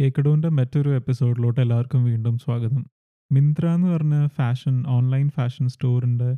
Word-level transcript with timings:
കേക്കഡോന്റെ 0.00 0.48
മറ്റൊരു 0.48 0.90
എപ്പിസോഡിലോട്ട് 0.90 1.60
എല്ലാവർക്കും 1.60 2.04
വീണ്ടും 2.04 2.38
സ്വാഗതം. 2.38 2.86
മിന്ത്ര 3.32 3.66
എന്ന് 3.66 3.88
പറഞ്ഞ 3.88 4.26
ഫാഷൻ 4.26 4.84
ഓൺലൈൻ 4.86 5.28
ഫാഷൻ 5.28 5.68
സ്റ്റോറിന്റെ 5.68 6.36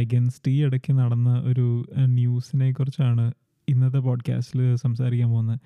എഗൻസ്റ്റ് 0.00 0.50
ഈ 0.50 0.64
ഇടയ്ക്ക് 0.64 0.92
നടന്ന 0.92 1.42
ഒരു 1.46 1.84
ന്യൂസിനെ 1.98 2.72
കുറിച്ചാണ് 2.72 3.32
ഇന്നത്തെ 3.68 3.98
പോഡ്കാസ്റ്റിൽ 3.98 4.76
സംസാരിക്കാൻ 4.76 5.28
പോകുന്നത്. 5.30 5.58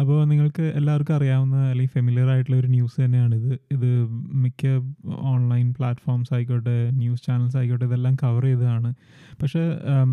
അപ്പോൾ 0.00 0.18
നിങ്ങൾക്ക് 0.30 0.64
എല്ലാവർക്കും 0.78 1.14
അറിയാവുന്ന 1.16 1.58
അല്ലെങ്കിൽ 1.70 1.92
ഫെമിലിയർ 1.96 2.28
ആയിട്ടുള്ള 2.32 2.56
ഒരു 2.62 2.68
ന്യൂസ് 2.74 2.96
തന്നെയാണിത്. 3.02 3.52
ഇത് 3.74 3.88
മിക്ക 4.42 4.64
ഓൺലൈൻ 5.32 5.66
പ്ലാറ്റ്ഫോംസ് 5.78 6.30
ആയിക്കോട്ടെ 6.36 6.76
ന്യൂസ് 7.00 7.24
ചാനൽസ് 7.26 7.56
ആയിക്കോട്ടെ 7.60 7.86
ഇതെല്ലാം 7.90 8.14
കവർ 8.22 8.44
ചെയ്തതാണ്. 8.48 8.90
പക്ഷേ 9.40 9.62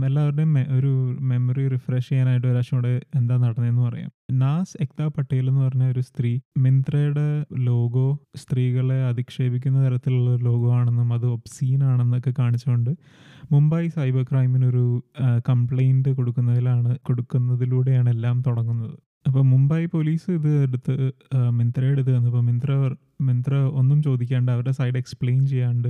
എല്ലാവരുടെയും 0.09 0.53
ഒരു 0.77 0.93
മെമ്മറി 1.31 1.65
റിഫ്രഷ് 1.75 2.09
ചെയ്യാനായിട്ട് 2.09 2.45
ഒരു 2.47 2.53
പ്രാവശ്യം 2.53 2.77
കൂടെ 2.79 2.93
എന്താ 3.19 3.35
നടന്നതെന്ന് 3.43 3.83
പറയാം. 3.89 4.11
നാസ് 4.43 4.73
എക്ത 4.83 5.07
പട്ടേൽ 5.15 5.45
എന്ന് 5.49 5.61
പറഞ്ഞ 5.65 5.85
ഒരു 5.93 6.01
സ്ത്രീ 6.09 6.31
മിന്ത്രയുടെ 6.65 7.27
ലോഗോ 7.69 8.07
സ്ത്രീകളെ 8.41 8.99
അധിക്ഷേപിക്കുന്ന 9.11 9.79
തരത്തിലുള്ള 9.85 10.31
ലോഗോ 10.49 10.69
ആണെന്നും 10.79 11.09
അത് 11.17 11.25
ഒബ്സീൻ 11.35 11.79
ആണെന്നൊക്കെ 11.91 12.33
കാണിച്ചുകൊണ്ട് 12.39 12.91
മുംബൈ 13.53 13.83
സൈബർ 13.97 14.23
ക്രൈമിനൊരു 14.23 14.85
കംപ്ലൈന്റ് 15.49 16.11
കൊടുക്കുന്നതിലാണ് 16.19 16.91
കൊടുക്കുന്നതിലൂടെയാണ് 17.09 18.09
എല്ലാം 18.15 18.37
തുടങ്ങുന്നത്. 18.47 18.95
അപ്പോൾ 19.33 19.45
മുംബൈ 19.51 19.79
പോലീസ് 19.93 20.27
ഇത് 20.37 20.49
എടുത്ത് 20.63 20.95
മിന്ത്രയുടെ 21.59 22.01
ഇത് 22.03 22.09
തന്നു. 22.15 22.27
അപ്പോൾ 22.31 22.43
മിന്ത്ര 22.49 22.71
മിന്ത്ര 23.27 23.53
ഒന്നും 23.79 23.99
ചോദിക്കാണ്ട് 24.07 24.49
അവരുടെ 24.55 24.73
സൈഡ് 24.79 24.97
എക്സ്പ്ലെയിൻ 25.01 25.39
ചെയ്യാണ്ട് 25.51 25.87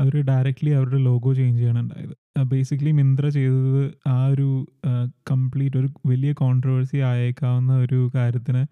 അവർ 0.00 0.14
ഡയറക്റ്റ്ലി 0.28 0.70
അവരുടെ 0.78 1.00
ലോഗോ 1.08 1.30
ചേഞ്ച് 1.38 1.58
ചെയ്യാണ് 1.58 1.80
ഉണ്ടായത്. 1.84 2.14
ബേസിക്കലി 2.52 2.92
മിന്ത്ര 2.98 3.24
ചെയ്തത് 3.36 3.82
ആ 4.14 4.18
ഒരു 4.32 4.48
കംപ്ലീറ്റ് 5.30 5.78
ഒരു 5.80 5.88
വലിയ 6.10 6.32
കോൺട്രവേഴ്സി 6.42 7.00
ആയേക്കാവുന്ന 7.10 7.72
ഒരു 7.84 7.98
കാര്യത്തിന് 8.14 8.62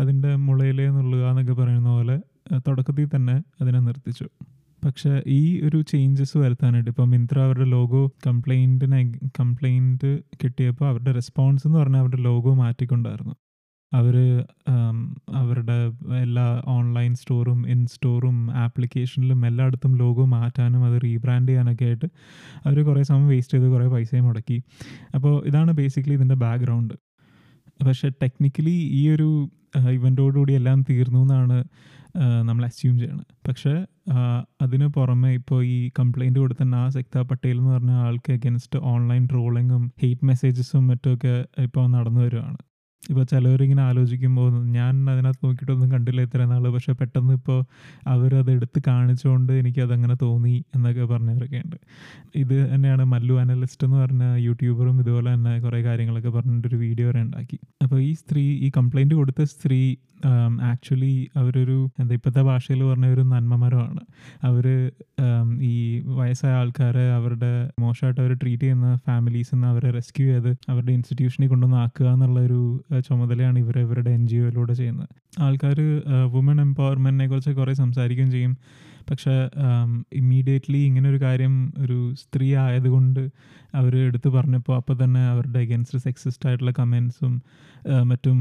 അതിന്റെ 0.00 0.32
മുളയിലേ 0.46 0.86
നുള്ളുക 0.96 1.24
എന്നൊക്കെ 1.32 1.54
പറയുന്ന 1.60 1.90
പോലെ 1.96 2.16
തുടക്കത്തിൽ 2.68 3.08
തന്നെ 3.14 3.36
അതിനെ 3.60 3.82
നിർത്തിച്ചു. 3.88 4.26
പക്ഷേ 4.84 5.12
ഈ 5.38 5.42
ഒരു 5.68 5.80
ചേഞ്ചസ് 5.92 6.36
വരുത്താനായിട്ട് 6.42 6.90
ഇപ്പോൾ 6.94 7.08
മിന്ത്ര 7.14 7.38
അവരുടെ 7.46 7.68
ലോഗോ 7.76 8.02
കംപ്ലൈന്റിന് 8.26 9.00
കംപ്ലൈന്റ് 9.38 10.10
കിട്ടിയപ്പോൾ 10.42 10.88
അവരുടെ 10.92 11.14
റെസ്പോൺസ് 11.20 11.64
എന്ന് 11.68 11.78
പറഞ്ഞാൽ 11.78 12.02
അവരുടെ 12.04 12.22
ലോഗോ 12.28 12.54
മാറ്റിക്കൊണ്ടായിരുന്നു. 12.64 13.36
അവർ 13.92 14.16
അവരുടെ 15.40 15.76
എല്ലാ 16.22 16.46
ഓൺലൈൻ 16.76 17.12
സ്റ്റോറും 17.14 17.60
ഇൻ 17.72 17.80
സ്റ്റോറും 17.86 18.36
ആപ്ലിക്കേഷനിലും 18.64 19.46
എല്ലായിടത്തും 19.46 19.92
ലോഗോ 20.02 20.24
മാറ്റാനും 20.34 20.82
അത് 20.88 20.96
റീബ്രാൻഡ് 21.06 21.48
ചെയ്യാനൊക്കെ 21.48 21.84
ആയിട്ട് 21.84 22.08
അവർ 22.66 22.78
കുറേ 22.88 23.02
സമയം 23.02 23.28
വേസ്റ്റ് 23.34 23.54
ചെയ്ത് 23.58 23.68
കുറേ 23.74 23.86
പൈസയും 23.94 24.24
മുടക്കി. 24.24 24.58
അപ്പോൾ 25.16 25.34
ഇതാണ് 25.46 25.72
ബേസിക്കലി 25.80 26.14
ഇതിന്റെ 26.14 26.38
ബാക്ക്ഗ്രൗണ്ട് 26.44 26.94
പക്ഷെ 27.86 28.08
ടെക്നിക്കലി 28.22 28.76
ഈ 29.00 29.02
ഒരു 29.14 29.28
ഇവന്റോടുകൂടി 29.96 30.52
എല്ലാം 30.60 30.78
തീർന്നു 30.88 31.20
എന്നാണ് 31.20 31.58
നമ്മൾ 32.48 32.64
അസ്യൂം 32.64 32.94
ചെയ്യണം. 32.98 33.26
പക്ഷേ 33.48 33.74
അതിന് 34.64 34.86
പുറമെ 34.96 35.30
ഇപ്പോൾ 35.40 35.60
ഈ 35.74 35.76
കംപ്ലൈന്റ് 35.98 36.38
കൊടുത്ത 36.40 36.62
ആ 36.80 36.86
സെക്ത 36.96 37.18
പട്ടേൽ 37.30 37.56
എന്ന് 37.58 37.70
പറഞ്ഞ 37.74 37.92
ആൾക്ക് 38.06 38.32
അഗെൻസ്റ്റ് 38.38 38.78
ഓൺലൈൻ 38.92 39.22
ട്രോളിങ്ങും 39.32 39.84
ഹെയ്റ്റ് 40.02 40.26
മെസ്സേജസും 40.30 40.82
മറ്റുമൊക്കെ 40.86 41.34
ഇപ്പോൾ 41.66 41.86
നടന്നു 41.96 42.20
വരുവാണ്. 42.26 42.58
ഇപ്പോൾ 43.10 43.24
ചിലവരിങ്ങനെ 43.24 43.82
ആലോചിക്കുമ്പോൾ 43.82 44.50
ഞാൻ 44.76 44.94
അതിനകത്ത് 45.10 45.42
നോക്കിയിട്ടൊന്നും 45.46 45.88
കണ്ടില്ല 45.92 46.20
ഇത്ര 46.20 46.44
നാൾ 46.44 46.64
പക്ഷേ 46.68 46.92
പെട്ടെന്ന് 46.92 47.34
ഇപ്പോൾ 47.34 47.58
അവരത് 48.06 48.50
എടുത്ത് 48.50 48.82
കാണിച്ചുകൊണ്ട് 48.86 49.52
എനിക്കതങ്ങനെ 49.52 50.16
തോന്നി 50.22 50.56
എന്നൊക്കെ 50.74 51.04
പറഞ്ഞവരൊക്കെ 51.04 51.62
ഉണ്ട് 51.64 51.78
ഇത് 52.34 52.56
തന്നെയാണ് 52.74 53.04
മല്ലു 53.04 53.34
അനലിസ്റ്റ് 53.34 53.86
എന്ന് 53.86 53.96
പറഞ്ഞ 53.96 54.24
യൂട്യൂബറും 54.46 55.00
ഇതുപോലെ 55.00 55.28
തന്നെ 55.34 55.54
കുറേ 55.60 55.80
കാര്യങ്ങളൊക്കെ 55.82 56.28
പറഞ്ഞിട്ടൊരു 56.28 56.76
വീഡിയോ 56.76 57.08
വരെ 57.08 57.22
ഉണ്ടാക്കി. 57.22 57.58
അപ്പോൾ 57.82 57.98
ഈ 58.00 58.12
സ്ത്രീ 58.14 58.44
ഈ 58.66 58.70
കംപ്ലൈന്റ് 58.78 59.14
കൊടുത്ത 59.14 59.42
സ്ത്രീ 59.54 59.80
ആക്ച്വലി 60.70 61.12
അവരൊരു 61.36 61.76
എന്താ 61.98 62.14
ഇപ്പോഴത്തെ 62.14 62.42
ഭാഷയിൽ 62.42 62.80
പറഞ്ഞ 62.84 63.06
ഒരു 63.06 63.22
നന്മമരമാണ്. 63.22 64.02
അവർ 64.48 64.66
ഈ 65.70 65.74
വയസ്സായ 66.18 66.52
ആൾക്കാരെ 66.52 67.04
അവരുടെ 67.18 67.52
മോശമായിട്ട് 67.80 68.20
അവർ 68.20 68.32
ട്രീറ്റ് 68.42 68.62
ചെയ്യുന്ന 68.62 68.88
ഫാമിലീസിൽ 69.06 69.54
നിന്ന് 69.54 69.68
അവരെ 69.68 69.90
റെസ്ക്യൂ 69.90 70.26
ചെയ്ത് 70.32 70.50
അവരുടെ 70.70 70.92
ഇൻസ്റ്റിറ്റ്യൂഷനിൽ 70.92 71.48
കൊണ്ടുവന്ന് 71.48 71.78
ആക്കുക 71.84 72.08
എന്നുള്ള 72.12 72.40
ഒരു 72.40 72.60
ചുമതലയാണ് 73.00 73.58
ഇവർ 73.58 73.78
ഇവരുടെ 73.78 74.10
എൻ 74.10 74.28
ജി 74.28 74.36
ഒയിലൂടെ 74.36 74.72
ചെയ്യുന്നത്. 74.72 75.08
ആൾക്കാർ 75.38 75.78
വുമൺ 76.34 76.60
എംപവർമെന്റിനെ 76.60 77.28
കുറിച്ച് 77.28 77.50
കുറേ 77.50 77.74
സംസാരിക്കുകയും 77.74 78.30
ചെയ്യും. 78.30 78.56
പക്ഷേ 79.10 79.34
ഇമ്മീഡിയറ്റ്ലി 80.12 80.78
ഇങ്ങനെ 80.78 81.10
ഒരു 81.10 81.20
കാര്യം 81.22 81.72
ഒരു 81.78 82.14
സ്ത്രീ 82.14 82.54
ആയതുകൊണ്ട് 82.54 83.30
അവർ 83.74 83.96
എടുത്തു 83.96 84.28
പറഞ്ഞപ്പോൾ 84.28 84.76
അപ്പോൾ 84.76 85.04
തന്നെ 85.04 85.22
അവരുടെ 85.28 85.58
അഗെൻസ്റ്റ് 85.58 85.98
സെക്സിസ്റ്റ് 85.98 86.46
ആയിട്ടുള്ള 86.48 86.72
കമൻസും 86.78 87.42
മറ്റും 88.02 88.38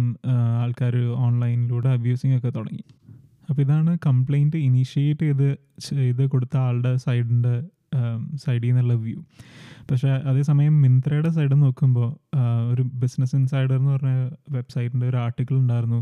ആൾക്കാർ 0.63 0.97
ഓൺലൈനിലൂടെ 0.97 1.89
അബ്യൂസിങ് 1.89 2.37
ഒക്കെ 2.37 2.49
തുടങ്ങി. 2.49 2.83
അപ്പോൾ 3.49 3.61
ഇതാണ് 3.61 3.97
കംപ്ലൈന്റ് 4.05 4.57
ഇനീഷ്യേറ്റ് 4.57 5.25
ചെയ്ത് 5.25 5.49
ചെയ്ത് 5.89 6.23
കൊടുത്ത 6.27 6.57
ആളുടെ 6.57 6.95
സൈഡിന്റെ 6.95 7.53
സൈഡിൽ 8.35 8.67
നിന്നുള്ള 8.67 8.93
വ്യൂ 8.93 9.19
പക്ഷേ 9.91 10.09
അതേസമയം 10.09 10.81
മിന്ത്രയുടെ 10.81 11.29
സൈഡ് 11.29 11.61
നോക്കുമ്പോൾ 11.61 12.09
ഒരു 12.71 12.83
ബിസിനസ് 12.93 13.35
ഇൻസൈഡർ 13.35 13.75
എന്ന് 13.75 13.91
പറഞ്ഞ 13.91 14.29
വെബ്സൈറ്റിന്റെ 14.49 15.07
ഒരു 15.07 15.17
ആർട്ടിക്കിൾ 15.17 15.55
ഉണ്ടായിരുന്നു. 15.57 15.99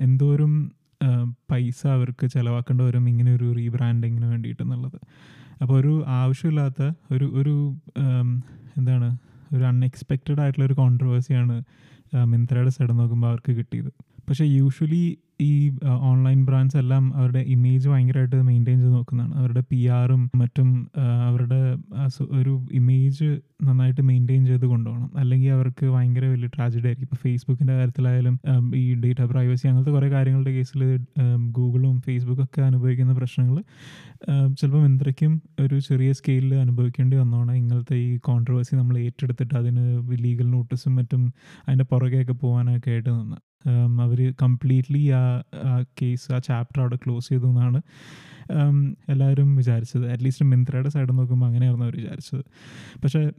എന്തോരും 0.00 0.54
എന്തോരം 0.54 0.70
പൈസ 1.50 1.86
അവർക്ക് 1.86 2.26
ചിലവാക്കേണ്ടി 2.26 2.84
വരും 2.84 3.08
ഇങ്ങനെ 3.08 3.34
ഒരു 3.34 3.52
റീബ്രാൻഡിങ്ങിന് 3.52 4.26
വേണ്ടിയിട്ടെന്നുള്ളത്. 4.26 4.98
അപ്പോൾ 5.62 5.74
ഒരു 5.80 6.04
ആവശ്യമില്ലാത്ത 6.06 6.82
ഒരു 7.12 7.26
ഒരു 7.40 7.74
എന്താണ് 8.76 9.08
ഒരു 9.54 9.64
അൺഎക്സ്പെക്റ്റഡ് 9.64 10.40
ആയിട്ടുള്ള 10.40 10.64
ഒരു 10.66 10.74
കോൺട്രവേഴ്സിയാണ് 10.74 11.56
മിന്ത്രയുടെ 12.24 12.70
സൈഡ് 12.70 12.98
നോക്കുമ്പോൾ 12.98 13.28
അവർക്ക് 13.28 13.52
കിട്ടിയത്. 13.56 13.90
പക്ഷേ 14.28 14.44
യൂഷ്വലി 14.44 15.04
ഈ 15.40 15.78
ഓൺലൈൻ 15.88 16.44
ബ്രാൻഡ്സ് 16.44 16.76
എല്ലാം 16.76 17.16
അവരുടെ 17.16 17.38
ഇമേജ് 17.38 17.88
ഭയങ്കരമായിട്ട് 17.88 18.42
മെയിന്റെയിൻ 18.42 18.78
ചെയ്ത് 18.78 18.94
നോക്കുന്നതാണ്. 18.94 19.34
അവരുടെ 19.34 19.62
പി 19.70 19.86
ആറും 19.86 20.30
മറ്റും 20.36 20.90
അവരുടെ 21.28 21.76
ഒരു 22.30 22.66
ഇമേജ് 22.72 23.38
നന്നായിട്ട് 23.62 24.00
മെയിന്റെയിൻ 24.00 24.46
ചെയ്ത് 24.46 24.66
കൊണ്ടുപോകണം. 24.66 25.18
അല്ലെങ്കിൽ 25.18 25.50
അവർക്ക് 25.50 25.86
ഭയങ്കര 25.86 26.24
വലിയ 26.24 26.46
ട്രാജഡി 26.46 26.86
ആയിരിക്കും. 26.86 27.04
ഇപ്പോൾ 27.04 27.16
ഫേസ്ബുക്കിന്റെ 27.16 27.74
കാര്യത്തിലായാലും 27.74 28.40
ഈ 28.76 28.94
ഡേറ്റ 28.94 29.22
പ്രൈവസി 29.22 29.66
അങ്ങനത്തെ 29.66 29.90
കുറേ 29.90 30.10
കാര്യങ്ങളുടെ 30.10 30.50
കേസിൽ 30.50 30.82
ഗൂഗിളും 31.50 32.00
ഫേസ്ബുക്കും 32.00 32.44
ഒക്കെ 32.44 32.62
അനുഭവിക്കുന്ന 32.62 33.12
പ്രശ്നങ്ങൾ 33.12 33.62
ചിലപ്പോൾ 34.58 34.82
മിന്ത്രയ്ക്കും 34.82 35.42
ഒരു 35.60 35.78
ചെറിയ 35.78 36.12
സ്കെയിലിൽ 36.12 36.54
അനുഭവിക്കേണ്ടി 36.54 37.16
വന്നോണം. 37.16 37.54
ഇങ്ങനത്തെ 37.54 37.96
ഈ 37.96 38.18
കോൺട്രവേഴ്സി 38.18 38.74
നമ്മൾ 38.74 38.98
ഏറ്റെടുത്തിട്ട് 38.98 39.54
അതിന് 39.54 40.02
ലീഗൽ 40.24 40.50
നോട്ടീസും 40.50 40.94
മറ്റും 40.96 41.32
അതിന്റെ 41.68 41.84
പുറകെയൊക്കെ 41.84 42.32
പോകാനൊക്കെ 42.32 42.90
ആയിട്ട് 42.90 43.10
നിന്ന്. 43.10 43.36
അവർ 44.00 44.32
കംപ്ലീറ്റ്ലി 44.42 45.10
ആ 45.10 45.22
കേസ് 46.02 46.32
ആ 46.32 46.38
ചാപ്റ്റർ 46.38 46.80
അവിടെ 46.80 46.96
ക്ലോസ് 46.96 47.28
ചെയ്തു 47.28 47.46
എന്നാണ് 47.46 47.80
എല്ലാവരും 49.08 49.56
വിചാരിച്ചത് 49.56 50.10
അറ്റ്ലീസ്റ്റ് 50.10 50.46
മിന്ത്രയുടെ 50.46 50.88
സൈഡ് 50.88 51.18
നോക്കുമ്പോൾ 51.18 51.46
അങ്ങനെയായിരുന്നു 51.46 51.86
അവർ 51.86 51.96
വിചാരിച്ചത്. 51.96 52.42
പക്ഷേ 53.04 53.30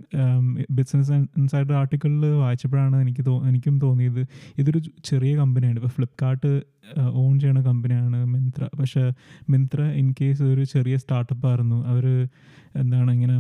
ബിസിനസ് 0.72 1.12
ഇൻസൈഡ് 1.12 1.74
ആർട്ടിക്കിളിൽ 1.74 2.26
വായിച്ചപ്പോഴാണ് 2.26 2.96
എനിക്ക് 3.02 3.26
തോ 3.26 3.48
എനിക്കും 3.48 3.80
തോന്നിയത് 3.80 4.26
ഇതൊരു 4.58 4.82
ചെറിയ 5.04 5.36
കമ്പനിയാണ് 5.36 5.78
ഇപ്പോൾ 5.78 5.88
ഫ്ലിപ്കാർട്ട് 5.88 6.62
ഓൺ 7.00 7.40
ചെയ്യണ 7.40 7.60
കമ്പനിയാണ് 7.62 8.26
മിന്ത്ര. 8.26 8.64
പക്ഷേ 8.80 9.12
മിന്ത്ര 9.50 9.82
ഇൻ 9.82 10.16
കേസ് 10.22 10.44
ഒരു 10.44 10.64
ചെറിയ 10.64 10.98
സ്റ്റാർട്ടപ്പ് 10.98 11.48
ആയിരുന്നു. 11.48 11.88
അവർ 11.88 12.28
എന്താണ് 12.76 13.12
ഇങ്ങനെ 13.12 13.38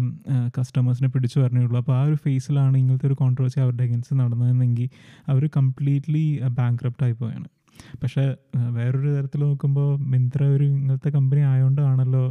കസ്റ്റമേഴ്സിനെ 0.59 1.09
പിടിച്ചു 1.09 1.39
പറഞ്ഞുള്ളൂ. 1.39 1.77
അപ്പോൾ 1.77 1.95
ആ 1.97 2.03
ഒരു 2.03 2.15
ഫേസിലാണ് 2.15 2.77
ഇങ്ങനത്തെ 2.77 3.07
ഒരു 3.07 3.13
കോൺട്രവേഴ്സി 3.13 3.59
അവരുടെ 3.59 3.83
അഗൻസ്റ്റ് 3.83 4.15
നടന്നതെന്നെങ്കിൽ 4.19 4.89
അവർ 5.27 5.49
കംപ്ലീറ്റ്ലി 5.57 6.41
ബാങ്ക്രപ്റ്റ് 6.49 7.03
ആയി 7.03 7.11
പോയാണ്. 7.11 7.47
പക്ഷേ 8.01 8.23
വേറൊരു 8.69 9.09
തരത്തിൽ 9.15 9.39
നോക്കുമ്പോൾ 9.39 9.89
മിന്ത്ര 10.11 10.41
ഒരു 10.55 10.63
ഇങ്ങനത്തെ 10.63 11.09
കമ്പനി 11.09 11.41
ആയതുകൊണ്ടാണല്ലോ 11.41 12.25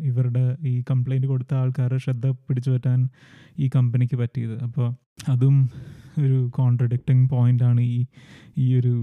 ഇവരുടെ 0.00 0.44
ഈ 0.66 0.72
കംപ്ലൈന്റ് 0.90 1.26
കൊടുത്ത 1.26 1.52
ആൾക്കാരുടെ 1.54 1.98
ശ്രദ്ധ 1.98 2.26
പിടിച്ചു 2.46 2.70
പറ്റാൻ 2.70 3.00
ഈ 3.58 3.68
കമ്പനിക്ക് 3.68 4.16
പറ്റിയത്. 4.16 4.56
അപ്പോൾ 4.62 4.88
അതും 5.30 5.56
ഒരു 6.18 6.38
കോൺട്രഡിക്റ്റിംഗ് 6.50 7.64
ആണ് 7.64 7.80
ഈ 7.80 8.00
ഈ 8.56 8.68
ഒരു 8.80 8.94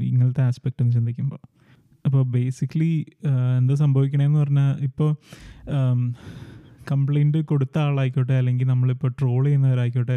ഇങ്ങനത്തെ 0.00 0.42
ആസ്പെക്റ്റ് 0.42 0.82
എന്ന് 0.82 0.94
ചിന്തിക്കുമ്പോൾ 0.94 1.40
അപ്പോൾ 2.04 2.22
ബേസിക്കലി 2.30 2.92
എന്താ 3.58 3.74
സംഭവിക്കണേന്ന് 3.74 4.38
പറഞ്ഞാൽ 4.38 4.70
ഇപ്പോൾ 4.82 5.10
കംപ്ലൈന്റ് 6.90 7.40
കൊടുത്ത 7.44 7.76
ആളായിക്കോട്ടെ 7.78 8.32
അല്ലെങ്കിൽ 8.32 8.66
നമ്മളിപ്പോൾ 8.66 9.10
ട്രോൾ 9.18 9.42
ചെയ്യുന്നവരായിക്കോട്ടെ 9.44 10.16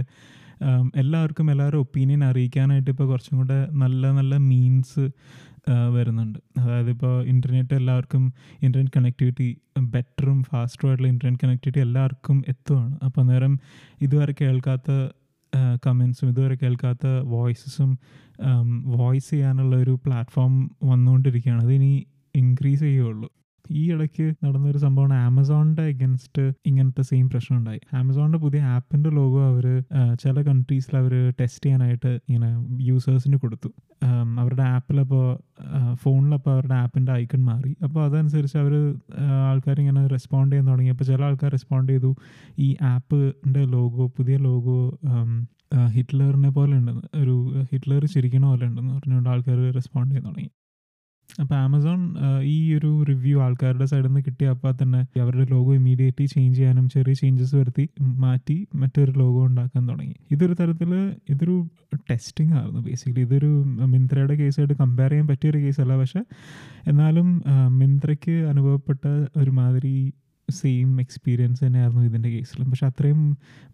എല്ലാവർക്കും 0.96 1.52
എല്ലാവരും 1.52 1.80
ഒപ്പീനിയൻ 1.80 2.24
അറിയിക്കാനായിട്ട് 2.24 2.90
ഇപ്പോൾ 2.90 3.08
കുറച്ചും 3.08 3.38
കൂടെ 3.38 3.68
നല്ല 3.72 4.12
നല്ല 4.12 4.38
മീൻസ് 4.38 5.06
വരുന്നുണ്ട്. 5.96 6.40
അതായത് 6.60 6.90
ഇപ്പോൾ 6.90 7.26
ഇന്റർനെറ്റ് 7.26 7.74
എല്ലാവർക്കും 7.74 8.24
ഇന്റർനെറ്റ് 8.62 8.96
കണക്ടിവിറ്റി 8.98 9.48
ബെറ്ററും 9.80 10.44
ഫാസ്റ്ററും 10.44 10.90
ആയിട്ടുള്ള 10.90 11.10
ഇന്റർനെറ്റ് 11.10 11.46
കണക്ടിവിറ്റി 11.46 11.80
എല്ലാവർക്കും 11.80 12.44
എത്തുവാണ്. 12.48 12.96
അപ്പോൾ 13.04 13.22
അന്നേരം 13.22 13.60
ഇതുവരെ 14.02 14.34
കേൾക്കാത്ത 14.42 14.92
കമൻസും 15.86 16.30
ഇതുവരെ 16.30 16.56
കേൾക്കാത്ത 16.56 17.06
വോയിസസും 17.08 17.92
വോയിസ് 18.98 19.30
ചെയ്യാനുള്ള 19.30 19.76
ഒരു 19.76 20.00
പ്ലാറ്റ്ഫോം 20.06 20.54
വന്നുകൊണ്ടിരിക്കുകയാണ്. 20.84 21.64
അതിനി 21.64 22.06
ഇൻക്രീസ് 22.36 22.82
ചെയ്യുള്ളൂ 22.82 23.28
ഈ 23.72 23.92
ഇടയ്ക്ക് 23.92 24.34
നടന്നൊരു 24.46 24.78
സംഭവമാണ് 24.78 25.14
ആമസോണിന്റെ 25.14 25.84
അഗൻസ്റ്റ് 25.84 26.54
ഇങ്ങനത്തെ 26.66 27.02
സെയിം 27.02 27.30
പ്രശ്നം 27.30 27.58
ഉണ്ടായി. 27.58 27.80
ആമസോണിന്റെ 27.94 28.38
പുതിയ 28.38 28.62
ആപ്പിന്റെ 28.62 29.10
ലോഗോ 29.10 29.48
അവർ 29.48 29.66
ചില 30.22 30.42
കൺട്രീസിൽ 30.42 30.98
അവർ 30.98 31.14
ടെസ്റ്റ് 31.42 31.66
ചെയ്യാനായിട്ട് 31.66 32.20
ഇങ്ങനെ 32.30 32.50
യൂസേഴ്സിന് 32.82 33.38
കൊടുത്തു. 33.38 33.72
അവരുടെ 34.40 34.64
ആപ്പിലപ്പോൾ 34.76 35.26
ഫോണിലപ്പോൾ 35.94 36.52
അവരുടെ 36.52 36.76
ആപ്പിന്റെ 36.76 37.12
ഐക്കൺ 37.12 37.46
മാറി. 37.46 37.76
അപ്പോൾ 37.84 38.06
അതനുസരിച്ച് 38.06 38.58
അവർ 38.58 38.74
ആൾക്കാരിങ്ങനെ 39.50 40.08
റെസ്പോണ്ട് 40.08 40.52
ചെയ്യാൻ 40.56 40.68
തുടങ്ങി. 40.72 40.90
അപ്പോൾ 40.90 41.04
ചില 41.04 41.24
ആൾക്കാർ 41.24 41.52
റെസ്പോണ്ട് 41.52 41.92
ചെയ്തു 41.92 42.16
ഈ 42.60 42.76
ആപ്പിന്റെ 42.82 43.66
ലോഗോ 43.66 44.08
പുതിയ 44.18 44.38
ലോഗോ 44.38 44.78
ഹിറ്റ്ലറിനെ 45.96 46.50
പോലെ 46.50 46.74
ഉണ്ടെന്ന് 46.78 47.06
ഒരു 47.22 47.36
ഹിറ്റ്ലർ 47.72 48.06
ചിരിക്കണ 48.06 48.44
പോലെ 48.46 48.66
ഉണ്ടെന്ന് 48.66 48.94
പറഞ്ഞുകൊണ്ട് 48.94 49.30
ആൾക്കാർ 49.30 49.58
റെസ്പോണ്ട് 49.76 50.12
ചെയ്യാൻ 50.12 50.30
തുടങ്ങി. 50.30 50.50
അപ്പോൾ 51.30 51.56
ആമസോൺ 51.56 52.00
ഈ 52.46 52.76
ഒരു 52.76 52.90
റിവ്യൂ 53.04 53.42
ആൾക്കാരുടെ 53.42 53.86
സൈഡിൽ 53.86 54.08
നിന്ന് 54.08 54.22
കിട്ടിയ 54.22 54.48
അപ്പോൾ 54.48 54.74
തന്നെ 54.82 55.00
അവരുടെ 55.22 55.46
ലോഗോ 55.52 55.72
ഇമീഡിയറ്റ്ലി 55.74 56.26
ചേഞ്ച് 56.34 56.58
ചെയ്യാനും 56.58 56.90
ചെറിയ 56.90 57.14
ചേഞ്ചസ് 57.14 57.56
വരുത്തി 57.56 57.86
മാറ്റി 58.24 58.58
മറ്റൊരു 58.76 59.14
ലോഗോ 59.22 59.42
ഉണ്ടാക്കാൻ 59.46 59.84
തുടങ്ങി. 59.90 60.16
ഇതൊരു 60.32 60.54
തരത്തിൽ 60.54 60.92
ഇതൊരു 61.30 61.56
ടെസ്റ്റിംഗ് 62.10 62.54
ആയിരുന്നു 62.58 62.82
ബേസിക്കലി 62.82 63.22
ഇതൊരു 63.22 63.52
മിന്ത്രയുടെ 63.94 64.36
കേസായിട്ട് 64.36 64.74
കമ്പയർ 64.74 65.10
ചെയ്യാൻ 65.10 65.28
പറ്റിയൊരു 65.28 65.60
കേസല്ല 65.66 65.96
പക്ഷേ 65.96 66.22
എന്നാലും 66.88 67.30
മിന്ത്രയ്ക്ക് 67.82 68.36
അനുഭവപ്പെട്ട 68.52 69.04
ഒരുമാതിരി 69.38 69.96
സെയിം 70.50 71.02
എക്സ്പീരിയൻസ് 71.02 71.66
തന്നെയായിരുന്നു 71.66 72.02
ഇതിന്റെ 72.02 72.30
കേസിലും. 72.30 72.70
പക്ഷെ 72.70 72.86
അത്രയും 72.86 73.22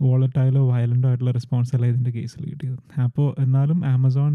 വോളറ്റൈലോ 0.02 0.62
വയലന്റോ 0.72 1.08
ആയിട്ടുള്ള 1.10 1.32
റെസ്പോൺസ് 1.32 1.76
അല്ല 1.76 1.86
ഇതിന്റെ 1.86 2.12
കേസിൽ 2.12 2.46
കിട്ടിയത്. 2.50 2.80
അപ്പോൾ 3.04 3.36
എന്നാലും 3.40 3.86
ആമസോൺ 3.86 4.34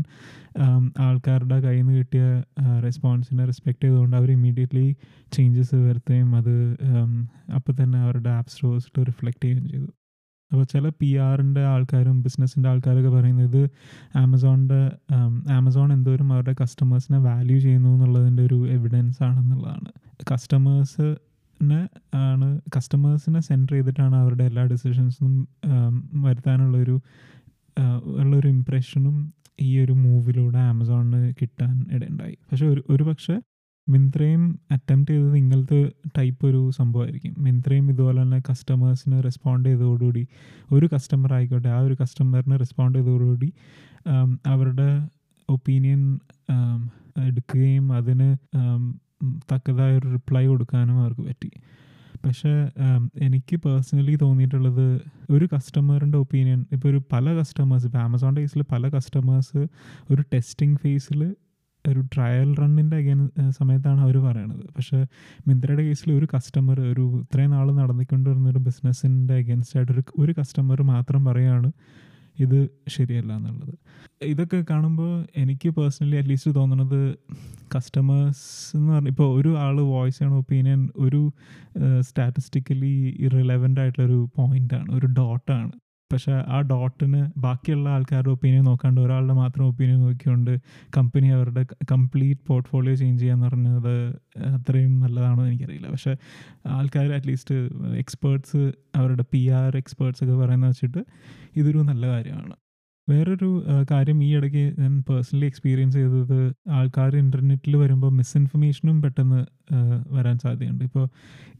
ആൾക്കാരുടെ 0.99 1.59
കയ്യിൽ 1.61 1.83
നിന്ന് 1.83 1.99
കിട്ടിയ 1.99 2.43
റെസ്പോൺസിനെ 2.85 3.45
റെസ്പെക്റ്റ് 3.47 3.85
ചെയ്തുകൊണ്ട് 3.85 4.17
അവർ 4.17 4.31
ഇമ്മീഡിയറ്റ്ലി 4.31 4.97
ചേഞ്ചസ് 5.33 5.75
വരുത്തുകയും 5.75 6.37
അത് 6.37 6.55
അപ്പോൾ 7.55 7.73
തന്നെ 7.83 7.99
അവരുടെ 7.99 8.31
ആപ്പ് 8.31 8.51
സ്റ്റോഴ്സിൽ 8.51 9.05
റിഫ്ലക്റ്റ് 9.05 9.45
ചെയ്യുകയും 9.45 9.69
ചെയ്തു. 9.69 9.91
അപ്പോൾ 10.53 10.65
ചില 10.65 10.89
പി 11.01 11.17
ആറിന്റെ 11.17 11.65
ആൾക്കാരും 11.65 12.23
ബിസിനസ്സിന്റെ 12.23 12.69
ആൾക്കാരൊക്കെ 12.69 13.09
പറയുന്നത് 13.09 13.63
ആമസോണിന്റെ 14.17 14.81
ആമസോൺ 15.53 15.93
എന്തോരം 15.93 16.33
അവരുടെ 16.33 16.55
കസ്റ്റമേഴ്സിനെ 16.63 17.19
വാല്യൂ 17.19 17.59
ചെയ്യുന്നു 17.59 17.89
എന്നുള്ളതിന്റെ 17.89 18.43
ഒരു 18.43 18.59
എവിഡൻസ് 18.69 19.23
ആണെന്നുള്ളതാണ്. 19.23 19.91
കസ്റ്റമേഴ്സ് 20.33 21.07
ആണ് 22.15 22.61
കസ്റ്റമേഴ്സിനെ 22.77 23.41
സെന്റർ 23.41 23.73
ചെയ്തിട്ടാണ് 23.75 24.17
അവരുടെ 24.17 24.45
എല്ലാ 24.45 24.65
ഡിസിഷൻസും 24.65 25.49
വരുത്താനുള്ളൊരു 26.15 27.01
ഉള്ളൊരു 28.05 28.49
ഇമ്പ്രഷനും 28.49 29.33
ഈ 29.61 29.79
ഒരു 29.79 29.93
മൂവിലൂടെ 29.93 30.59
ആമസോണിന് 30.59 31.35
കിട്ടാൻ 31.41 31.87
ഇടയുണ്ടായി. 31.93 32.37
പക്ഷെ 32.51 32.67
ഒരു 32.67 32.85
ഒരു 32.91 33.05
പക്ഷേ 33.05 33.41
മിന്ത്രയും 33.89 34.61
അറ്റംപ്റ്റ് 34.71 35.13
ചെയ്തത് 35.13 35.37
ഇങ്ങനത്തെ 35.37 35.93
ടൈപ്പ് 36.19 36.47
ഒരു 36.47 36.71
സംഭവമായിരിക്കും. 36.71 37.35
മിന്ത്രയും 37.39 37.91
ഇതുപോലെ 37.91 38.23
തന്നെ 38.23 38.43
കസ്റ്റമേഴ്സിന് 38.51 39.25
റെസ്പോണ്ട് 39.25 39.69
ചെയ്തതോടുകൂടി 39.69 40.27
ഒരു 40.73 40.89
കസ്റ്റമർ 40.95 41.35
ആയിക്കോട്ടെ 41.35 41.69
ആ 41.69 41.79
ഒരു 41.79 41.97
കസ്റ്റമറിന് 42.03 42.61
റെസ്പോണ്ട് 42.61 42.99
ചെയ്തതോടുകൂടി 42.99 43.53
അവരുടെ 44.47 45.09
ഒപ്പീനിയൻ 45.49 46.19
എടുക്കുകയും 47.27 47.93
അതിന് 47.93 48.37
തക്കതായ 49.53 49.97
ഒരു 49.97 50.09
റിപ്ലൈ 50.13 50.47
കൊടുക്കാനും 50.47 51.01
അവർക്ക് 51.01 51.21
പറ്റി. 51.21 51.51
പക്ഷേ 52.27 52.53
എനിക്ക് 53.17 53.57
പേഴ്സണലി 53.57 54.15
തോന്നിയിട്ടുള്ളത് 54.17 54.87
ഒരു 55.31 55.49
കസ്റ്റമറിന്റെ 55.55 56.19
ഒപ്പീനിയൻ 56.19 56.65
ഇപ്പോൾ 56.73 56.89
ഒരു 56.89 57.03
പല 57.13 57.35
കസ്റ്റമേഴ്സ് 57.39 57.87
ഇപ്പോൾ 57.87 57.99
ആമസോണിന്റെ 57.99 58.41
കേസിൽ 58.41 58.63
പല 58.73 58.89
കസ്റ്റമേഴ്സ് 58.89 59.63
ഒരു 60.11 60.23
ടെസ്റ്റിംഗ് 60.35 60.79
ഫേസിൽ 60.81 61.35
ഒരു 61.85 62.01
ട്രയൽ 62.15 62.55
റണ്ണിന്റെ 62.55 62.97
അഗൈൻ 62.97 63.19
സമയത്താണ് 63.51 64.01
അവർ 64.01 64.17
പറയണത്. 64.19 64.65
പക്ഷേ 64.77 64.99
മിന്ത്രയുടെ 65.49 65.83
കേസിൽ 65.83 66.13
ഒരു 66.13 66.29
കസ്റ്റമർ 66.35 66.81
ഒരു 66.81 67.05
ഇത്രയും 67.23 67.51
നാൾ 67.51 67.67
നടന്നിക്കൊണ്ടിരുന്ന 67.73 68.49
ഒരു 68.49 68.59
ബിസിനസ്സിന്റെ 68.59 69.35
അഗേൻസ്റ്റ് 69.35 69.77
ആയിട്ട് 69.79 69.93
ഒരു 69.93 70.05
ഒരു 70.19 70.35
കസ്റ്റമർ 70.41 70.83
മാത്രം 70.83 71.25
പറയുകയാണ് 71.25 71.71
ഇത് 72.39 72.59
ശരിയല്ല 72.89 73.33
എന്നുള്ളത്. 73.33 73.75
ഇതൊക്കെ 74.25 74.65
കാണുമ്പോൾ 74.71 75.11
എനിക്ക് 75.37 75.69
പേഴ്സണലി 75.69 76.17
അറ്റ്ലീസ്റ്റ് 76.17 76.55
തോന്നുന്നത് 76.55 77.01
കസ്റ്റമേഴ്സ് 77.75 78.45
എന്ന് 78.77 78.93
പറഞ്ഞാൽ 78.93 79.11
ഇപ്പോൾ 79.11 79.39
ഒരു 79.39 79.59
ആൾ 79.59 79.81
വോയിസ് 79.81 80.23
ആണ് 80.23 80.35
ഒപ്പീനിയൻ 80.35 80.89
ഒരു 80.97 81.23
സ്റ്റാറ്റിസ്റ്റിക്കലി 82.01 82.95
ഇറലവന്റ് 83.21 83.81
ആയിട്ടുള്ളൊരു 83.81 84.31
പോയിന്റാണ് 84.37 84.91
ഒരു 84.93 85.07
ഡോട്ടാണ് 85.07 85.73
പക്ഷേ 86.13 86.33
ആ 86.33 86.61
ഡോട്ടിന് 86.61 87.21
ബാക്കിയുള്ള 87.37 87.89
ആൾക്കാരുടെ 87.89 88.31
ഒപ്പീനിയൻ 88.31 88.65
നോക്കാണ്ട് 88.65 89.01
ഒരാളുടെ 89.01 89.33
മാത്രം 89.33 89.65
ഒപ്പീനിയൻ 89.67 90.01
നോക്കിക്കൊണ്ട് 90.01 90.53
കമ്പനി 90.97 91.27
അവരുടെ 91.27 91.63
കംപ്ലീറ്റ് 91.93 92.41
പോർട്ട്ഫോളിയോ 92.47 92.95
ചേഞ്ച് 92.95 93.23
ചെയ്യാന്ന് 93.23 93.47
പറഞ്ഞത് 93.47 93.95
അത്രയും 94.55 95.01
നല്ലതാണോ 95.01 95.47
എനിക്കറിയില്ല. 95.47 95.91
പക്ഷേ 95.91 96.17
ആൾക്കാർ 96.67 97.13
അറ്റ്ലീസ്റ്റ് 97.13 97.55
എക്സ്പേർട്സ് 97.97 98.73
അവരുടെ 98.97 99.25
പി 99.33 99.49
ആർ 99.49 99.77
എക്സ്പേർട്സ് 99.77 100.25
ഒക്കെ 100.25 100.37
പറയുന്നത് 100.37 100.71
വെച്ചിട്ട് 100.71 101.03
ഇതൊരു 101.57 101.79
നല്ല 101.79 102.07
കാര്യമാണ്. 102.07 102.55
വേറൊരു 103.09 103.49
കാര്യം 103.91 104.23
ഈ 104.25 104.37
ഇടയ്ക്ക് 104.37 104.81
ഞാൻ 104.81 105.01
പേഴ്സണലി 105.01 105.47
എക്സ്പീരിയൻസ് 105.47 105.97
ചെയ്തത് 105.97 106.39
ആൾക്കാർ 106.71 107.17
ഇന്റർനെറ്റിൽ 107.17 107.77
വരുമ്പോൾ 107.77 108.11
മിസ്ഇൻഫർമേഷനും 108.11 109.03
പെട്ടെന്ന് 109.03 109.41
വരാൻ 110.13 110.39
സാധ്യതയുണ്ട്. 110.39 110.85
ഇപ്പോൾ 110.85 111.09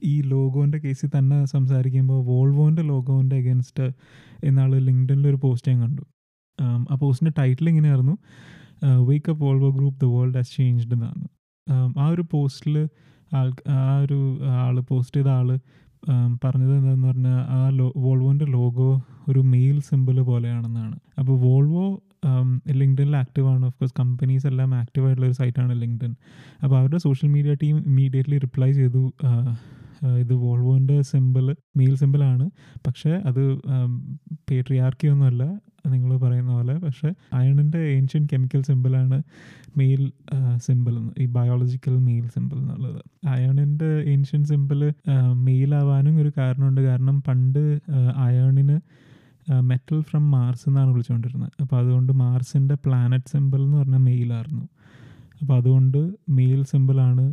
ഈ 0.05 0.21
ലോഗോന്റെ 0.23 0.79
കേസിൽ 0.79 1.11
തന്നെ 1.19 1.45
സംസാരിക്കുമ്പോൾ 1.45 2.25
വോൾവോന്റെ 2.25 2.83
ലോഗോന്റെ 2.83 3.37
അഗേൻസ്റ്റ് 3.37 3.87
എന്നാൾ 4.45 4.79
ലിങ്ക്ഡനിൽ 4.79 5.29
ഒരു 5.29 5.37
പോസ്റ്റ് 5.43 5.73
ഞാൻ 5.73 5.81
കണ്ടു. 5.83 6.03
ആ 6.91 6.95
പോസ്റ്റിന്റെ 6.95 7.35
ടൈറ്റിൽ 7.39 7.69
ഇങ്ങനെയായിരുന്നു 7.69 8.17
wake 9.09 9.31
up 9.31 9.45
Volvo 9.45 9.71
group 9.71 10.01
the 10.01 10.05
world 10.05 10.37
has 10.37 10.57
changed 10.57 10.93
എന്നാണ്. 10.93 11.25
ആ 11.99 12.07
ഒരു 12.09 12.25
പോസ്റ്റിൽ 12.31 12.89
ആൾ 13.35 13.49
ആ 13.69 13.99
ഒരു 13.99 14.19
ആൾ 14.65 14.81
പോസ്റ്റ് 14.81 15.17
ചെയ്ത 15.17 15.29
ആൾ 15.29 15.49
പറഞ്ഞത് 16.43 16.73
എന്താണെന്ന് 16.79 17.09
പറഞ്ഞാൽ 17.09 17.39
ആ 17.57 17.61
ലോ 17.79 17.87
വോൾവോന്റെ 18.05 18.47
ലോഗോ 18.57 18.89
ഒരു 19.31 19.41
മെയിൽ 19.53 19.77
സിമ്പിൾ 19.89 20.17
പോലെയാണെന്നാണ്. 20.31 20.97
അപ്പോൾ 21.21 21.37
വോൾവോ 21.45 21.85
ലിങ്ക്ഡനിൽ 22.81 23.17
ആക്റ്റീവാണ്. 23.23 23.65
ഓഫ് 23.71 23.77
കോഴ്സ് 23.79 23.95
കമ്പനീസ് 24.01 24.47
എല്ലാം 24.51 24.71
ആക്റ്റീവ് 24.81 25.05
ആയിട്ടുള്ള 25.07 25.29
ഒരു 25.31 25.37
സൈറ്റാണ് 25.41 25.75
ലിങ്ക്ഡിൻ 25.83 26.13
അപ്പോൾ 26.63 26.77
അവരുടെ 26.81 27.01
social 27.07 27.31
media 27.37 27.55
team 27.63 27.77
immediately 27.91 28.39
reply 28.47 28.71
ചെയ്തു 28.81 29.03
ഇത് 30.23 30.33
വോൾവോന്റെ 30.45 30.97
സിമ്പിൾ 31.11 31.47
മെയിൽ 31.79 31.95
സിമ്പിളാണ് 32.01 32.47
പക്ഷേ 32.87 33.13
അത് 33.29 33.43
പേട്രിയാർക്കി 34.49 35.07
ഒന്നുമല്ല. 35.13 35.45
നിങ്ങൾ 35.93 36.11
പറയുന്ന 36.17 36.51
പോലെ. 36.53 36.75
പക്ഷേ 36.79 37.09
അയണിന്റെ 37.33 37.81
ഏൻഷ്യൻ 37.95 38.23
കെമിക്കൽ 38.33 38.61
സിമ്പിളാണ് 38.63 39.17
മെയിൽ 39.79 40.03
സിമ്പിൾ 40.57 40.95
ഈ 41.23 41.27
ബയോളജിക്കൽ 41.27 41.95
മെയിൽ 42.09 42.27
സിമ്പിൾ 42.35 42.59
എന്നുള്ളത്. 42.59 43.01
അയണിന്റെ 43.29 43.91
ഏൻഷ്യൻ 44.13 44.45
സിമ്പിൾ 44.45 44.81
മെയിൽ 45.47 45.75
ആവാനും 45.75 46.21
ഒരു 46.23 46.33
കാരണമുണ്ട്. 46.39 46.81
കാരണം 46.81 47.21
പണ്ട് 47.29 47.63
അയണിന് 48.27 48.77
മെറ്റൽ 49.61 49.99
ഫ്രം 50.01 50.31
മാർസ് 50.31 50.65
എന്നാണ് 50.69 50.91
വിളിച്ചുകൊണ്ടിരുന്നത്. 50.91 51.53
അപ്പോൾ 51.61 51.77
അതുകൊണ്ട് 51.77 52.13
മാർസിന്റെ 52.13 52.77
പ്ലാനറ്റ് 52.85 53.31
സിമ്പിൾ 53.33 53.61
എന്ന് 53.65 53.77
പറഞ്ഞാൽ 53.77 54.03
മെയിലായിരുന്നു 54.11 54.67
അപ്പോൾ 55.41 55.55
അതുകൊണ്ട് 55.61 55.99
മെയിൽ 56.31 56.61
സിമ്പിളാണ് 56.63 57.25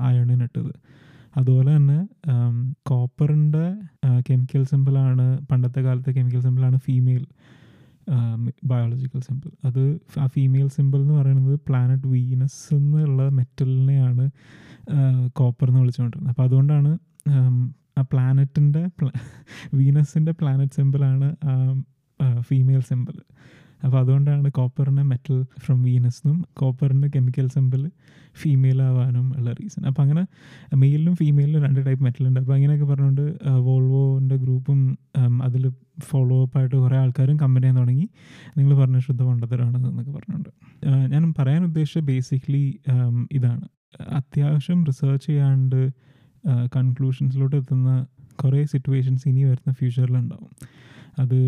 അയണിനിട്ടത് 0.00 0.72
അതുപോലെ 1.36 1.70
തന്നെ 1.76 1.98
കോപ്പറിന്റെ 2.82 3.64
കെമിക്കൽ 4.28 4.62
സിമ്പിളാണ് 4.64 5.26
പണ്ടത്തെ 5.50 5.80
കാലത്തെ 5.80 6.10
കെമിക്കൽ 6.10 6.40
സിമ്പിളാണ് 6.40 6.76
ഫീമെയിൽ 6.76 7.24
ബയോളജിക്കൽ 8.64 9.20
സിമ്പിൾ 9.20 9.50
അത് 9.64 9.98
ആ 10.18 10.26
ഫീമെയിൽ 10.26 10.68
സിമ്പിൾ 10.68 11.00
എന്ന് 11.00 11.14
പറയുന്നത് 11.14 11.60
പ്ലാനറ്റ് 11.68 12.08
വീനസ് 12.08 12.74
എന്നുള്ള 12.74 13.28
മെറ്റലിനെയാണ് 13.28 14.30
കോപ്പർ 15.32 15.68
എന്ന് 15.68 15.80
വിളിച്ചുകൊണ്ടിരുന്നത്. 15.80 16.30
അപ്പോൾ 16.30 16.42
അതുകൊണ്ടാണ് 16.42 16.98
ആ 17.98 18.02
പ്ലാനറ്റിന്റെ 18.02 18.82
വീനസിന്റെ 19.74 20.32
പ്ലാനറ്റ് 20.32 20.72
സിമ്പിളാണ് 20.72 21.36
ഫീമെയിൽ 22.40 22.80
സിമ്പിൾ 22.80 23.16
അപ്പോൾ 23.84 23.98
അതുകൊണ്ടാണ് 23.98 24.48
കോപ്പറിന് 24.50 25.02
മെറ്റൽ 25.10 25.36
ഫ്രം 25.64 25.78
വീനസ് 25.82 26.20
എന്നും 26.22 26.38
കോപ്പറിന് 26.60 27.08
കെമിക്കൽ 27.14 27.46
സിമ്പിൾ 27.54 27.82
ഫീമെയിൽ 28.40 28.78
ആവാനും 28.82 29.26
ഉള്ള 29.38 29.50
റീസൺ 29.60 29.82
അപ്പോൾ 29.86 30.02
അങ്ങനെ 30.02 30.22
മെയിലിനും 30.82 31.14
ഫീമെയിലിനും 31.16 31.62
രണ്ട് 31.66 31.80
ടൈപ്പ് 31.86 32.02
മെറ്റൽ 32.04 32.24
ഉണ്ട്. 32.28 32.40
അപ്പോൾ 32.40 32.54
അങ്ങനെയൊക്കെ 32.54 32.84
പറഞ്ഞുകൊണ്ട് 32.84 33.24
വോൾവോന്റെ 33.66 34.36
ഗ്രൂപ്പും 34.36 34.80
അതിൽ 35.46 35.64
ഫോളോ 36.08 36.42
അപ്പ് 36.42 36.58
ആയിട്ട് 36.58 36.76
കുറേ 36.76 36.96
ആൾക്കാരും 36.96 37.36
കമ്പനി 37.36 37.64
ചെയ്യാൻ 37.64 37.80
തുടങ്ങി. 37.80 38.06
നിങ്ങൾ 38.58 38.72
പറഞ്ഞ 38.82 38.98
ശുദ്ധ 38.98 39.22
പണ്ടത്തരാണ് 39.22 39.76
എന്നൊക്കെ 39.76 40.12
പറഞ്ഞുകൊണ്ട്. 40.18 40.50
ഞാൻ 41.14 41.34
പറയാൻ 41.38 41.62
ഉദ്ദേശിച്ച 41.64 42.04
ബേസിക്കലി 42.10 42.64
ഇതാണ്. 43.38 43.66
അത്യാവശ്യം 44.20 44.78
റിസർച്ച് 44.84 45.26
ചെയ്യാണ്ട് 45.26 45.80
കൺക്ലൂഷൻസിലോട്ട് 46.76 47.56
എത്തുന്ന 47.56 47.90
കുറേ 48.42 48.60
സിറ്റുവേഷൻസ് 48.64 49.24
ഇനി 49.28 49.42
വരുന്ന 49.44 49.70
ഫ്യൂച്ചറിലുണ്ടാവും 49.72 50.50
അത് 51.22 51.38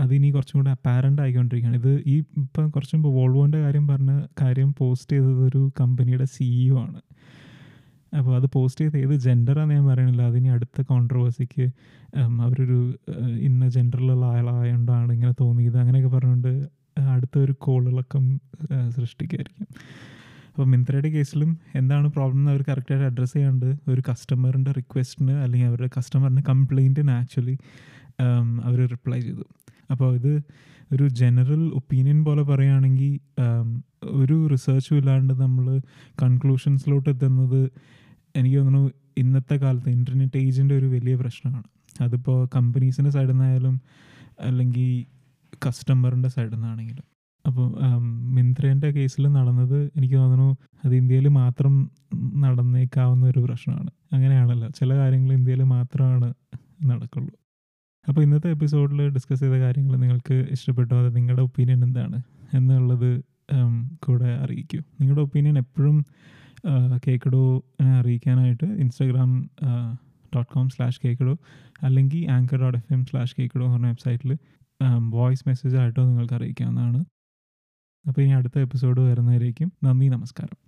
അതിനി 0.00 0.30
കുറച്ചും 0.30 0.60
കൂടെ 0.60 0.70
അപ്പാരന്റ് 0.70 1.22
ആയിക്കൊണ്ടിരിക്കുകയാണ്. 1.22 1.76
ഇത് 1.76 2.02
ഈ 2.06 2.16
ഇപ്പം 2.36 2.70
കുറച്ച് 2.70 2.96
മുമ്പ് 2.96 3.08
വോൾവോന്റെ 3.08 3.60
കാര്യം 3.60 3.86
പറഞ്ഞ 3.88 4.12
കാര്യം 4.40 4.74
പോസ്റ്റ് 4.78 5.16
ചെയ്തത് 5.16 5.42
ഒരു 5.48 5.72
കമ്പനിയുടെ 5.80 6.24
സിഇഒ 6.24 6.76
ആണ്. 6.78 7.00
അപ്പോൾ 8.12 8.36
അത് 8.36 8.46
പോസ്റ്റ് 8.54 8.84
ചെയ്ത് 8.84 8.98
ഏത് 8.98 9.14
ജെൻഡറാന്ന് 9.18 9.74
ഞാൻ 9.74 9.86
പറയണില്ല 9.86 10.22
അതിനി 10.22 10.48
അടുത്ത 10.48 10.82
കോൺട്രവേഴ്സിക്ക് 10.82 11.64
അവരൊരു 12.44 12.78
ഇന്ന 13.38 13.68
ജെൻഡറിലുള്ള 13.68 14.26
ആളായതുകൊണ്ടാണ് 14.26 15.12
ഇങ്ങനെ 15.12 15.34
തോന്നിയത്. 15.40 15.78
അങ്ങനെയൊക്കെ 15.78 16.16
പറഞ്ഞുകൊണ്ട് 16.16 16.52
അടുത്തൊരു 17.08 17.52
കോളിളക്കം 17.58 18.24
സൃഷ്ടിക്കുമായിരിക്കും 18.96 19.66
അപ്പോൾ 20.48 20.66
മിന്ത്രയുടെ 20.66 21.08
കേസിലും 21.08 21.50
എന്താണ് 21.74 22.08
പ്രോബ്ലം 22.08 22.38
എന്ന് 22.38 22.50
അവർ 22.50 22.62
കറക്റ്റായിട്ട് 22.68 23.06
അഡ്രസ്സ് 23.06 23.34
ചെയ്യാണ്ട് 23.34 23.66
ഒരു 23.90 24.02
കസ്റ്റമറിന്റെ 24.08 24.72
റിക്വസ്റ്റിന് 24.72 25.32
അല്ലെങ്കിൽ 25.32 25.68
അവരുടെ 25.68 25.90
കസ്റ്റമറിന്റെ 25.98 26.42
കംപ്ലയിന്റിന് 26.48 27.10
ആക്ച്വലി 27.10 27.56
അവർ 28.64 28.78
റിപ്ലൈ 28.86 29.20
ചെയ്തു. 29.20 29.44
അപ്പോൾ 29.90 30.14
ഇത് 30.14 30.32
ഒരു 30.92 31.08
ജനറൽ 31.08 31.62
ഒപ്പീനിയൻ 31.74 32.24
പോലെ 32.24 32.42
പറയുകയാണെങ്കിൽ 32.42 33.18
ഒരു 34.04 34.46
റിസർച്ചും 34.46 34.96
ഇല്ലാണ്ട് 34.96 35.34
നമ്മൾ 35.34 35.80
കൺക്ലൂഷൻസിലോട്ട് 36.22 37.10
എത്തുന്നത് 37.10 37.70
എനിക്ക് 38.36 38.56
തോന്നുന്നു 38.56 38.90
ഇന്നത്തെ 39.18 39.56
കാലത്ത് 39.56 39.90
ഇന്റർനെറ്റ് 39.90 40.38
ഏജിന്റെ 40.38 40.74
ഒരു 40.78 40.86
വലിയ 40.86 41.14
പ്രശ്നമാണ്. 41.16 41.68
അതിപ്പോൾ 42.00 42.48
കമ്പനീസിന്റെ 42.56 43.10
സൈഡിൽ 43.10 43.32
നിന്നായാലും 43.32 43.80
അല്ലെങ്കിൽ 44.40 45.06
കസ്റ്റമറിന്റെ 45.66 46.28
സൈഡിൽ 46.28 46.54
നിന്നാണെങ്കിലും. 46.54 47.04
അപ്പോൾ 47.46 47.66
മിന്ത്രേന്റെ 48.36 48.90
കേസിൽ 48.90 49.28
നടന്നത് 49.28 49.90
എനിക്ക് 49.96 50.14
തോന്നുന്നു 50.14 50.56
അത് 50.84 50.94
ഇന്ത്യയിൽ 50.94 51.28
മാത്രം 51.28 51.74
നടന്നേക്കാവുന്ന 52.36 53.26
ഒരു 53.26 53.38
പ്രശ്നമാണ്. 53.38 53.90
അങ്ങനെയാണല്ലോ. 54.12 54.68
ചില 54.68 54.90
കാര്യങ്ങൾ 54.96 55.32
ഇന്ത്യയിൽ 55.32 55.62
മാത്രമാണ് 55.62 56.28
നടക്കുള്ളൂ. 56.84 57.32
അപ്പോൾ 58.08 58.20
ഇന്നത്തെ 58.22 58.50
എപ്പിസോഡിൽ 58.50 59.08
ഡിസ്കസ് 59.08 59.40
ചെയ്ത 59.40 59.52
കാര്യങ്ങൾ 59.52 59.96
നിങ്ങൾക്ക് 59.96 60.34
ഇഷ്ടപ്പെട്ടോ? 60.50 61.06
അത് 61.06 61.16
നിങ്ങളുടെ 61.16 61.42
ഒപ്പീനിയൻ 61.42 61.84
എന്താണ്? 61.84 62.22
എന്നുള്ളത് 62.54 63.22
കൂടെ 64.06 64.28
അറിയിക്കൂ. 64.44 64.78
നിങ്ങളുടെ 65.00 65.22
ഒപ്പീനിയൻ 65.22 65.58
എപ്പോഴും 65.58 66.04
കേക്കഡോ 67.06 67.42
അറിയിക്കാനായിട്ട് 67.98 68.64
ഇൻസ്റ്റാഗ്രാം 68.64 69.50
ഡോട്ട് 70.36 70.52
കോം 70.52 70.68
സ്ലാഷ് 70.68 71.00
കേക്കഡോ 71.04 71.34
അല്ലെങ്കിൽ 71.82 72.30
anchor 72.30 72.58
dot 72.62 72.78
F 72.78 72.92
M 72.92 73.04
slash 73.06 73.36
കേക്കഡോ 73.38 73.72
പറഞ്ഞ 73.72 73.86
വെബ്സൈറ്റിൽ 73.86 74.32
വോയിസ് 75.10 75.44
മെസ്സേജ് 75.48 75.76
ആയിട്ടോ 75.76 76.04
നിങ്ങൾക്ക് 76.04 76.34
അറിയിക്കാവുന്നതാണ്. 76.34 77.04
അപ്പോൾ 78.08 78.20
ഇനി 78.22 78.30
അടുത്ത 78.30 78.58
എപ്പിസോഡ് 78.58 79.00
വരുന്നവരേക്കും 79.00 79.72
നന്ദി 79.84 80.08
നമസ്കാരം. 80.08 80.67